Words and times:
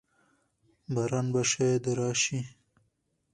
باران 0.93 1.27
به 1.33 1.41
شاید 1.51 1.83
راشي. 1.97 2.39